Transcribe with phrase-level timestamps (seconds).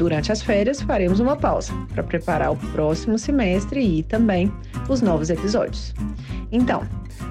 [0.00, 4.50] Durante as férias, faremos uma pausa para preparar o próximo semestre e também
[4.88, 5.92] os novos episódios.
[6.50, 6.88] Então,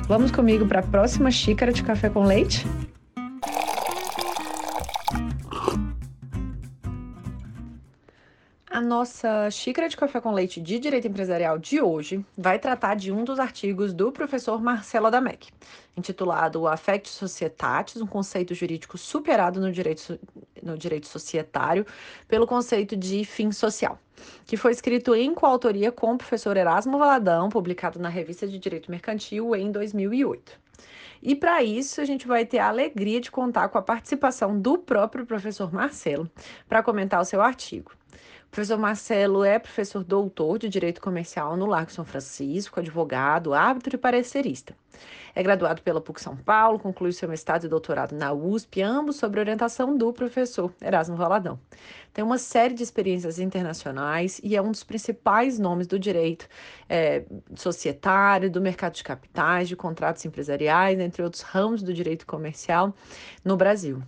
[0.07, 2.67] vamos comigo para a próxima xícara de café com leite?
[8.79, 13.11] A nossa xícara de café com leite de direito empresarial de hoje vai tratar de
[13.11, 15.49] um dos artigos do professor Marcelo Adamec,
[15.97, 20.17] intitulado Affect Societatis, um conceito jurídico superado no direito,
[20.63, 21.85] no direito societário
[22.25, 23.99] pelo conceito de fim social,
[24.45, 28.89] que foi escrito em coautoria com o professor Erasmo Valadão, publicado na Revista de Direito
[28.89, 30.57] Mercantil em 2008.
[31.21, 34.77] E para isso, a gente vai ter a alegria de contar com a participação do
[34.77, 36.31] próprio professor Marcelo
[36.65, 37.98] para comentar o seu artigo.
[38.47, 43.95] O professor Marcelo é professor doutor de Direito Comercial no Largo São Francisco, advogado, árbitro
[43.95, 44.75] e parecerista.
[45.35, 49.39] É graduado pela PUC São Paulo, concluiu seu mestrado e doutorado na USP, ambos sob
[49.39, 51.59] orientação do professor Erasmo Valadão.
[52.13, 56.47] Tem uma série de experiências internacionais e é um dos principais nomes do direito
[56.89, 57.23] é,
[57.55, 62.93] societário, do mercado de capitais, de contratos empresariais, entre outros ramos do direito comercial
[63.45, 64.01] no Brasil.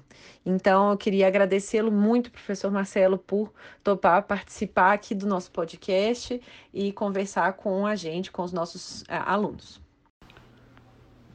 [0.46, 3.54] Então, eu queria agradecê-lo muito, professor Marcelo, por
[3.84, 6.42] topar participar aqui do nosso podcast
[6.74, 9.80] e conversar com a gente, com os nossos é, alunos.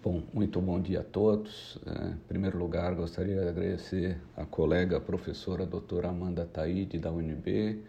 [0.02, 1.78] Bom, muito bom dia a todos.
[1.86, 7.82] É, em primeiro lugar, gostaria de agradecer a colega professora doutora Amanda Taide, da UNB,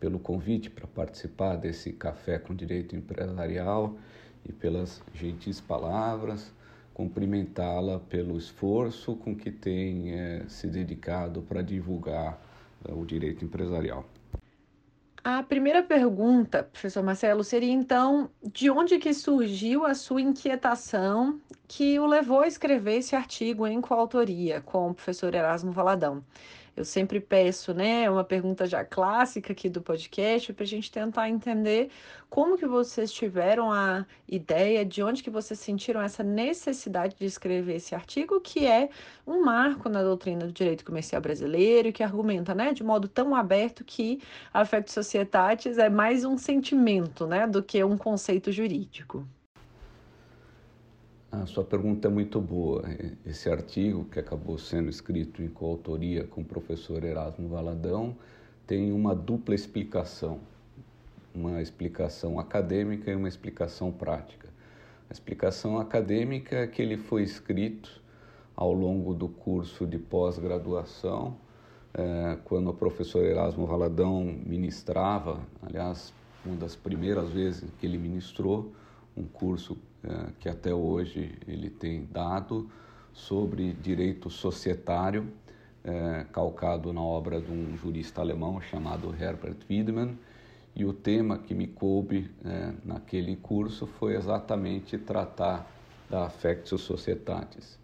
[0.00, 3.96] pelo convite para participar desse Café com Direito Empresarial
[4.44, 6.52] e pelas gentis palavras,
[6.94, 12.40] cumprimentá-la pelo esforço com que tem é, se dedicado para divulgar
[12.88, 14.04] é, o direito empresarial.
[15.22, 21.98] A primeira pergunta, professor Marcelo, seria então de onde que surgiu a sua inquietação que
[22.00, 26.24] o levou a escrever esse artigo em coautoria com o professor Erasmo Valadão?
[26.80, 31.28] Eu sempre peço, né, uma pergunta já clássica aqui do podcast para a gente tentar
[31.28, 31.90] entender
[32.30, 37.74] como que vocês tiveram a ideia, de onde que vocês sentiram essa necessidade de escrever
[37.76, 38.88] esse artigo, que é
[39.26, 43.34] um marco na doutrina do direito comercial brasileiro e que argumenta, né, de modo tão
[43.34, 49.28] aberto que affecto societatis é mais um sentimento, né, do que um conceito jurídico.
[51.32, 52.82] A sua pergunta é muito boa.
[53.24, 58.16] Esse artigo, que acabou sendo escrito em coautoria com o professor Erasmo Valadão,
[58.66, 60.40] tem uma dupla explicação.
[61.32, 64.48] Uma explicação acadêmica e uma explicação prática.
[65.08, 68.02] A explicação acadêmica é que ele foi escrito
[68.56, 71.36] ao longo do curso de pós-graduação,
[71.94, 76.12] é, quando o professor Erasmo Valadão ministrava, aliás,
[76.44, 78.72] uma das primeiras vezes que ele ministrou,
[79.16, 82.70] um curso é, que até hoje ele tem dado
[83.12, 85.28] sobre direito societário,
[85.84, 90.18] é, calcado na obra de um jurista alemão chamado Herbert Wiedemann.
[90.74, 95.70] E o tema que me coube é, naquele curso foi exatamente tratar
[96.08, 97.78] da affectio societatis.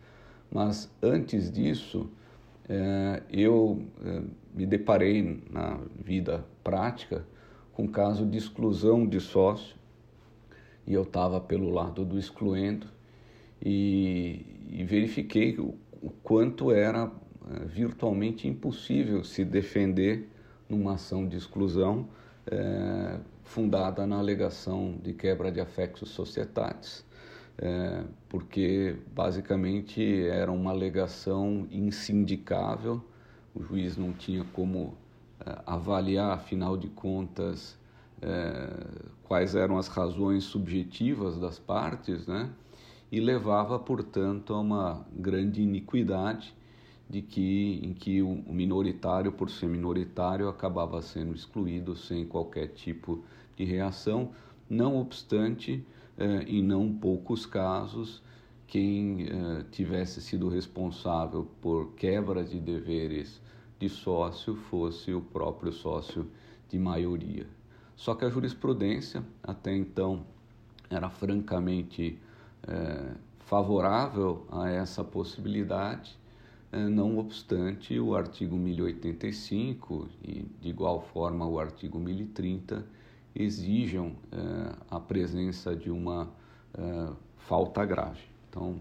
[0.51, 2.09] Mas antes disso,
[3.31, 3.83] eu
[4.55, 7.25] me deparei na vida prática
[7.73, 9.76] com caso de exclusão de sócio
[10.87, 12.87] e eu estava pelo lado do excluendo
[13.61, 17.11] e, e verifiquei o, o, quanto era
[17.51, 20.29] é, virtualmente impossível se defender
[20.69, 22.09] numa ação de exclusão
[22.47, 27.05] é, fundada na alegação de quebra de affectus societatis,
[27.59, 33.03] é, porque basicamente era uma alegação insindicável,
[33.55, 34.95] o juiz não tinha como
[35.65, 37.79] avaliar, afinal de contas,
[39.23, 42.51] quais eram as razões subjetivas das partes, né?
[43.11, 46.55] E levava, portanto, a uma grande iniquidade
[47.09, 53.23] de que em que o minoritário, por ser minoritário, acabava sendo excluído sem qualquer tipo
[53.57, 54.33] de reação.
[54.69, 55.85] Não obstante,
[56.19, 58.23] eh, em não poucos casos,
[58.67, 63.41] quem eh, tivesse sido responsável por quebra de deveres
[63.79, 66.27] de sócio fosse o próprio sócio
[66.69, 67.47] de maioria.
[67.97, 70.25] Só que a jurisprudência, até então,
[70.89, 72.19] era francamente
[72.69, 76.17] eh, favorável a essa possibilidade
[76.73, 82.85] é, não obstante o artigo 1085 e de igual forma o artigo 1030
[83.35, 86.29] exijam é, a presença de uma
[86.75, 88.21] é, falta grave.
[88.51, 88.81] Então,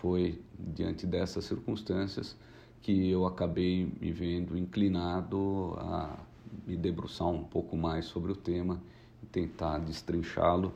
[0.00, 2.36] foi diante dessas circunstâncias
[2.80, 6.18] que eu acabei me vendo inclinado a
[6.66, 8.82] me debruçar um pouco mais sobre o tema
[9.22, 10.72] e tentar destrinchá-lo,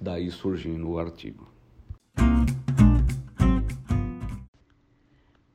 [0.00, 1.48] daí surgindo o artigo.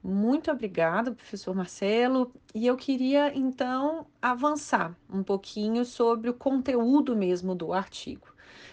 [0.01, 2.33] Muito obrigada, professor Marcelo.
[2.55, 8.27] E eu queria então avançar um pouquinho sobre o conteúdo mesmo do artigo.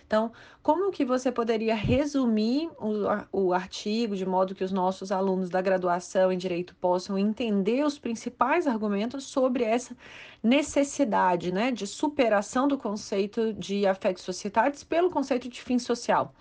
[0.07, 0.31] Então,
[0.63, 5.61] como que você poderia resumir o, o, artigo de modo que os nossos alunos da
[5.61, 9.97] graduação em direito possam entender os principais argumentos sobre essa
[10.41, 16.33] necessidade, né, de superação do conceito de afetos societários pelo conceito de fim social?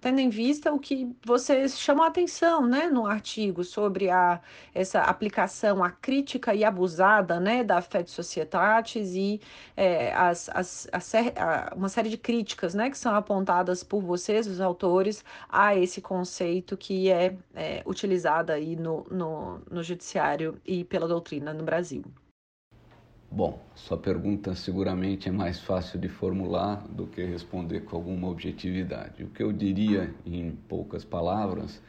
[0.00, 4.40] Tendo em vista o que você chamou a atenção né, no artigo sobre a,
[4.74, 9.40] essa aplicação, a crítica e abusada né, da Fed Societatis e
[9.76, 10.88] é, as, as,
[11.36, 16.00] a, uma série de críticas né, que são apontadas por vocês, os autores, a esse
[16.00, 22.02] conceito que é, é utilizado aí no, no, no judiciário e pela doutrina no Brasil.
[23.32, 29.22] Bom, sua pergunta seguramente é mais fácil de formular do que responder com alguma objetividade.
[29.22, 31.80] O que eu diria em poucas palavras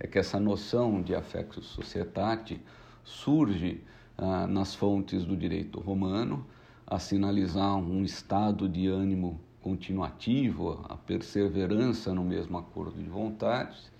[0.00, 2.58] é que essa noção de affectus societate
[3.04, 3.84] surge
[4.16, 6.46] ah, nas fontes do direito romano
[6.86, 13.92] a sinalizar um estado de ânimo continuativo, a perseverança no mesmo acordo de vontades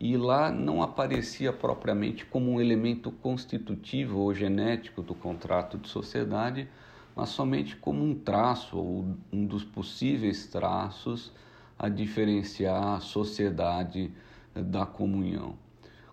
[0.00, 6.66] e lá não aparecia propriamente como um elemento constitutivo ou genético do contrato de sociedade,
[7.14, 11.30] mas somente como um traço ou um dos possíveis traços
[11.78, 14.10] a diferenciar a sociedade
[14.54, 15.54] da comunhão.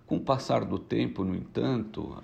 [0.05, 2.21] Com o passar do tempo, no entanto,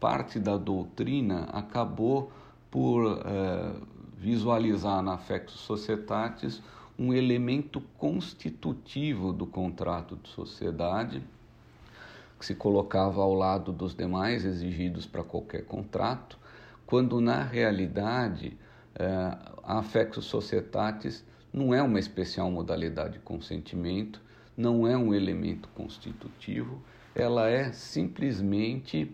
[0.00, 2.30] parte da doutrina acabou
[2.70, 3.72] por eh,
[4.16, 6.62] visualizar na Fectus Societatis
[6.98, 11.22] um elemento constitutivo do contrato de sociedade,
[12.38, 16.38] que se colocava ao lado dos demais exigidos para qualquer contrato,
[16.86, 18.56] quando na realidade
[18.94, 24.20] eh, a affectus societatis não é uma especial modalidade de consentimento,
[24.56, 26.80] não é um elemento constitutivo,
[27.14, 29.10] ela é simplesmente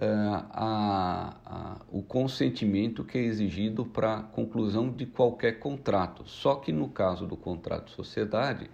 [0.00, 6.24] a, a, o consentimento que é exigido para a conclusão de qualquer contrato.
[6.26, 8.68] Só que no caso do contrato de sociedade,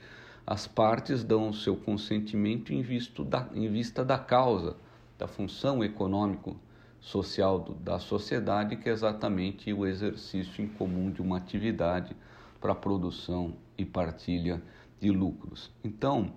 [0.46, 2.82] as partes dão o seu consentimento em,
[3.26, 4.76] da, em vista da causa,
[5.18, 12.16] da função econômico-social da sociedade, que é exatamente o exercício em comum de uma atividade
[12.60, 14.62] para produção e partilha
[14.98, 15.70] de lucros.
[15.84, 16.32] Então,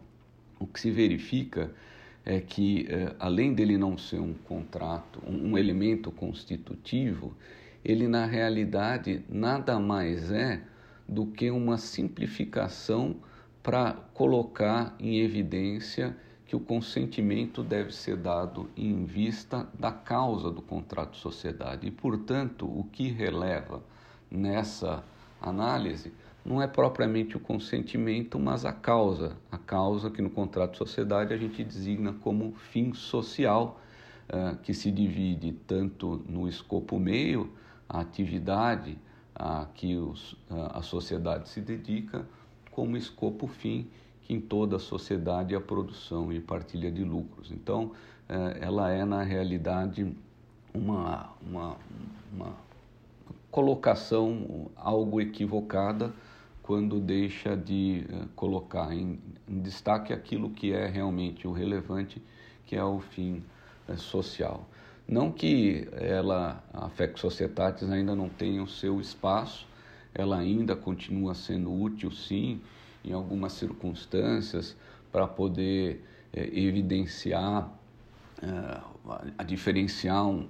[0.60, 1.93] o que se verifica é
[2.40, 7.36] que, é, além dele não ser um contrato, um, um elemento constitutivo,
[7.84, 10.62] ele na realidade nada mais é
[11.08, 13.16] do que uma simplificação
[13.62, 16.16] para colocar em evidência
[16.46, 21.88] que o consentimento deve ser dado em vista da causa do contrato de sociedade.
[21.88, 23.84] E, portanto, o que releva
[24.30, 25.04] nessa
[25.42, 26.14] análise
[26.46, 29.38] não é propriamente o consentimento, mas a causa.
[29.52, 33.80] A causa que no contrato de sociedade a gente designa como fim social,
[34.28, 37.50] uh, que se divide tanto no escopo meio,
[37.88, 38.98] a atividade
[39.36, 39.98] a que
[40.50, 42.24] a sociedade se dedica,
[42.72, 43.88] como escopo fim,
[44.22, 47.52] que em toda a sociedade é a produção e partilha de lucros.
[47.52, 47.86] Então,
[48.30, 50.16] uh, ela é, na realidade,
[50.74, 51.78] uma, uma,
[52.32, 52.54] uma
[53.50, 56.14] colocação algo equivocada
[56.64, 62.22] quando deixa de uh, colocar em, destaque aquilo que é realmente o relevante,
[62.66, 63.44] que é o fim
[63.88, 64.68] uh, social.
[65.06, 69.68] Não que ela, a FEC Societatis ainda não tenha o seu espaço,
[70.16, 72.62] ela ainda continua sendo útil, sim,
[73.04, 74.76] em algumas circunstâncias,
[75.12, 76.02] para poder
[76.34, 77.70] uh, evidenciar
[79.38, 80.48] a diferenciar um,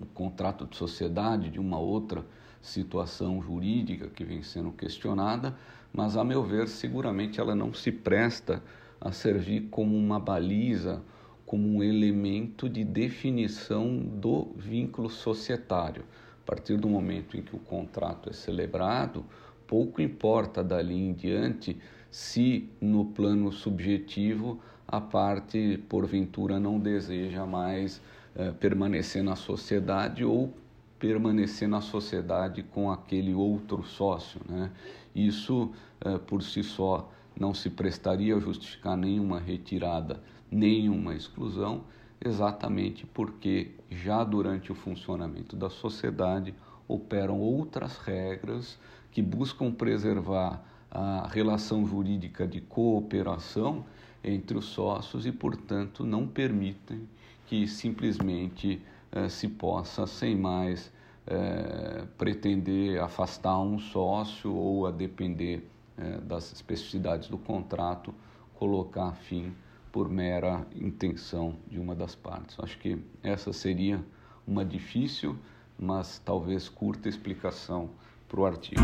[0.00, 2.24] um contrato de sociedade de uma outra
[2.60, 5.56] situação jurídica que vem sendo questionada,
[5.92, 8.62] mas a meu ver, seguramente ela não se presta
[9.00, 11.02] a servir como uma baliza,
[11.44, 16.04] como um elemento de definição do vínculo societário.
[16.42, 19.24] A partir do momento em que o contrato é celebrado,
[19.66, 21.76] pouco importa dali em diante
[22.10, 28.00] se no plano subjetivo a parte porventura não deseja mais
[28.34, 30.52] eh, permanecer na sociedade ou
[30.98, 34.40] permanecer na sociedade com aquele outro sócio.
[34.48, 34.70] Né?
[35.14, 41.84] Isso, eh, por si só, não se prestaria a justificar nenhuma retirada, nenhuma exclusão,
[42.24, 46.54] exatamente porque já durante o funcionamento da sociedade
[46.88, 48.78] operam outras regras
[49.10, 53.84] que buscam preservar a relação jurídica de cooperação
[54.26, 57.08] entre os sócios e, portanto, não permitem
[57.46, 60.92] que simplesmente eh, se possa, sem mais,
[61.26, 65.64] eh, pretender afastar um sócio ou, a depender
[65.96, 68.12] eh, das especificidades do contrato,
[68.54, 69.52] colocar fim
[69.92, 72.56] por mera intenção de uma das partes.
[72.60, 74.04] Acho que essa seria
[74.46, 75.36] uma difícil,
[75.78, 77.90] mas talvez curta explicação
[78.28, 78.82] para o artigo.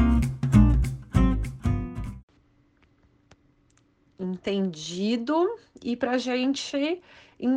[4.43, 5.57] Entendido.
[5.85, 7.01] E para a gente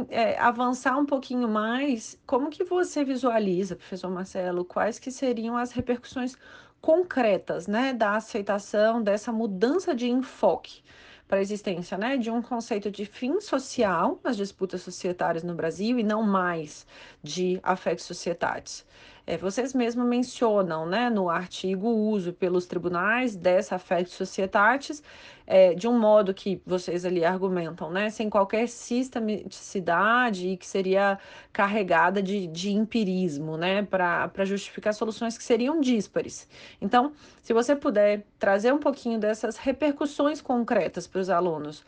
[0.10, 5.72] é, avançar um pouquinho mais, como que você visualiza, professor Marcelo, quais que seriam as
[5.72, 6.36] repercussões
[6.82, 10.84] concretas, né, da aceitação dessa mudança de enfoque
[11.27, 15.98] para a existência, né, de um conceito de fim social nas disputas societárias no Brasil
[15.98, 16.86] e não mais
[17.24, 18.86] de afetos societários?
[19.27, 25.01] É, vocês mesmos mencionam né, no artigo o uso pelos tribunais dessa affect societatis
[25.48, 31.20] é, de um modo que vocês ali argumentam, né, sem qualquer sistematicidade e que seria
[31.51, 36.48] carregada de, de empirismo, né, para justificar soluções que seriam díspares.
[36.82, 41.84] Então, se você puder trazer um pouquinho dessas repercussões concretas para os alunos,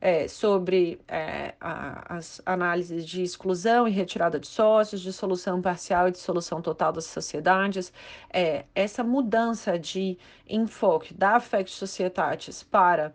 [0.00, 6.08] é, sobre é, a, as análises de exclusão e retirada de sócios, de solução parcial
[6.08, 7.92] e de solução total das sociedades,
[8.32, 10.16] é, essa mudança de
[10.48, 13.12] enfoque da Affect Societatis para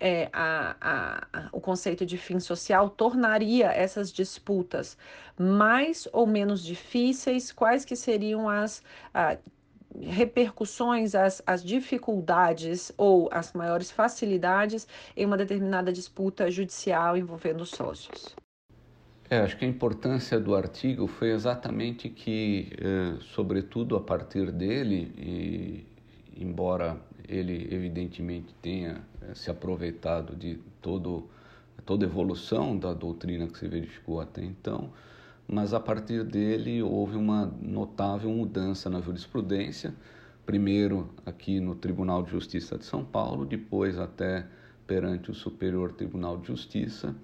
[0.00, 4.96] é, a, a, o conceito de fim social tornaria essas disputas
[5.36, 7.50] mais ou menos difíceis?
[7.52, 8.82] Quais que seriam as
[10.00, 18.36] repercussões, as, as dificuldades ou as maiores facilidades em uma determinada disputa judicial envolvendo sócios.
[19.30, 25.12] É, acho que a importância do artigo foi exatamente que, eh, sobretudo a partir dele,
[25.18, 25.86] e
[26.34, 26.96] embora
[27.28, 31.28] ele evidentemente tenha eh, se aproveitado de todo,
[31.84, 34.90] toda evolução da doutrina que se verificou até então,
[35.48, 39.94] mas a partir dele houve uma notável mudança na jurisprudência,
[40.44, 44.46] primeiro aqui no Tribunal de Justiça de São Paulo, depois até
[44.86, 47.16] perante o Superior Tribunal de Justiça.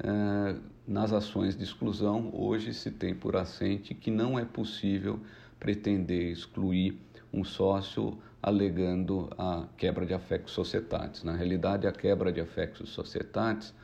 [0.00, 0.56] Eh,
[0.86, 5.20] nas ações de exclusão, hoje se tem por assente que não é possível
[5.60, 6.98] pretender excluir
[7.32, 11.22] um sócio alegando a quebra de afectos societatis.
[11.22, 13.74] Na realidade, a quebra de afectos societatis,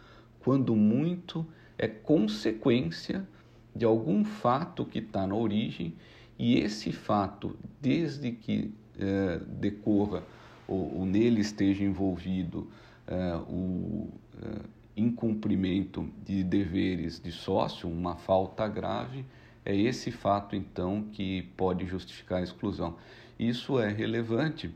[0.41, 1.47] quando muito,
[1.77, 3.27] é consequência
[3.75, 5.95] de algum fato que está na origem
[6.39, 10.23] e esse fato, desde que é, decorra
[10.67, 12.69] ou, ou, nele esteja envolvido
[13.07, 14.09] é, o
[14.43, 14.61] é,
[14.97, 19.25] incumprimento de deveres de sócio, uma falta grave,
[19.65, 22.97] é esse fato então que pode justificar a exclusão.
[23.39, 24.73] Isso é relevante,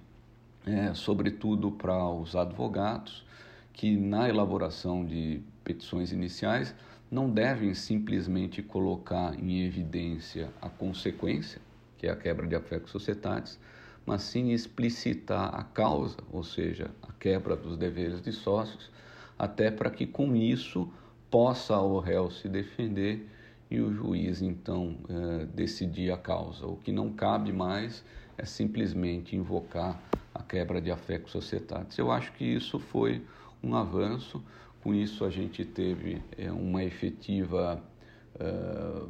[0.95, 3.25] sobretudo para os advogados,
[3.73, 6.75] que na elaboração de petições iniciais
[7.11, 11.61] não devem simplesmente colocar em evidência a consequência,
[11.97, 13.59] que é a quebra de afetos societários,
[14.05, 18.91] mas sim explicitar a causa, ou seja, a quebra dos deveres de sócios,
[19.39, 20.91] até para que com isso
[21.31, 23.29] possa o réu se defender
[23.71, 26.67] e o juiz então eh, decidir a causa.
[26.67, 28.03] O que não cabe mais
[28.37, 30.01] é simplesmente invocar
[30.35, 31.99] a quebra de afetos societários.
[31.99, 33.23] Eu acho que isso foi
[33.63, 34.43] um avanço.
[34.89, 37.79] Com isso, a gente teve é, uma efetiva,
[38.41, 39.07] uh,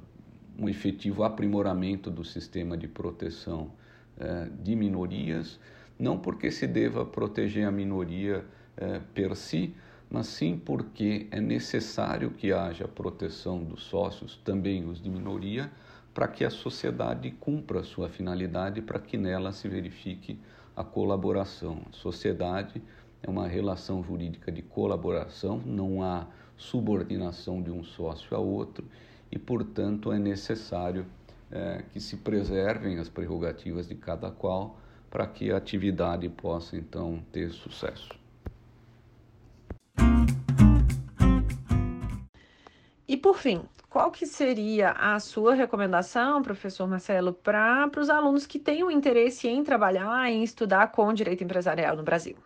[0.59, 3.71] um efetivo aprimoramento do sistema de proteção
[4.17, 5.61] uh, de minorias,
[5.97, 8.45] não porque se deva proteger a minoria
[8.77, 9.73] uh, per si,
[10.11, 15.71] mas sim porque é necessário que haja proteção dos sócios, também os de minoria,
[16.13, 20.41] para que a sociedade cumpra sua finalidade, para que nela se verifique
[20.75, 21.83] a colaboração.
[21.89, 22.83] A sociedade
[23.23, 28.85] é uma relação jurídica de colaboração, não há subordinação de um sócio a outro,
[29.31, 31.07] e, portanto, é necessário
[31.51, 34.77] é, que se preservem as prerrogativas de cada qual
[35.11, 38.11] para que a atividade possa, então, ter sucesso.
[43.07, 48.59] E por fim, qual que seria a sua recomendação, professor Marcelo, para os alunos que
[48.59, 52.37] tenham interesse em trabalhar, em estudar com direito empresarial no Brasil?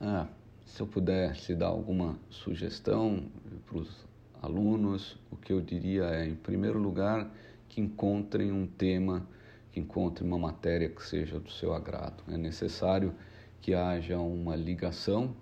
[0.00, 0.28] Ah,
[0.64, 3.24] se eu pudesse dar alguma sugestão
[3.66, 4.06] para os
[4.40, 7.28] alunos, o que eu diria é, em primeiro lugar,
[7.68, 9.26] que encontrem um tema,
[9.72, 12.22] que encontrem uma matéria que seja do seu agrado.
[12.28, 13.12] É necessário
[13.60, 15.34] que haja uma ligação,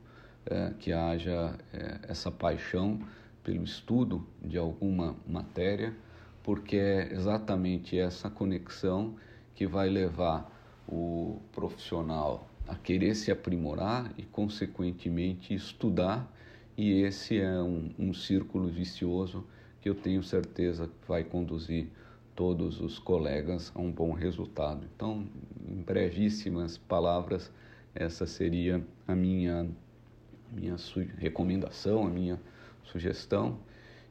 [0.47, 2.99] é, que haja é, essa paixão
[3.45, 5.95] pelo estudo de alguma matéria,
[6.43, 9.17] porque é exatamente essa conexão
[9.55, 10.51] que vai levar
[10.89, 16.31] o profissional a querer se aprimorar e, consequentemente, estudar,
[16.77, 19.47] e esse é um, um círculo vicioso
[19.81, 21.89] que eu tenho certeza que vai conduzir
[22.35, 24.87] todos os colegas a um bom resultado.
[24.95, 25.27] Então,
[25.67, 27.51] em brevíssimas palavras,
[27.95, 29.67] essa seria a minha,
[30.53, 30.77] minha
[31.17, 32.39] recomendação, a minha
[32.85, 33.59] sugestão.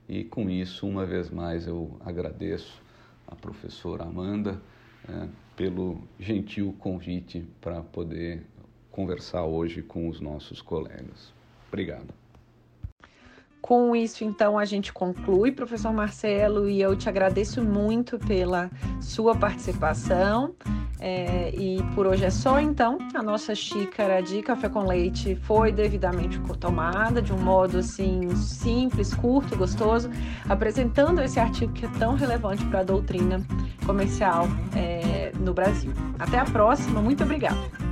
[0.09, 2.81] E com isso, uma vez mais, eu agradeço
[3.27, 4.59] a professora Amanda
[5.07, 8.43] é, pelo gentil convite para poder
[8.91, 11.33] conversar hoje com os nossos colegas.
[11.67, 12.13] Obrigado.
[13.61, 18.69] Com isso, então, a gente conclui, professor Marcelo, e eu te agradeço muito pela
[19.01, 20.53] sua participação.
[20.99, 22.99] É, e por hoje é só, então.
[23.13, 29.13] A nossa xícara de café com leite foi devidamente tomada de um modo assim simples,
[29.13, 30.09] curto, gostoso,
[30.47, 33.41] apresentando esse artigo que é tão relevante para a doutrina
[33.85, 34.94] comercial é,
[35.39, 35.91] no Brasil.
[36.19, 37.84] Até a próxima, muito obrigada.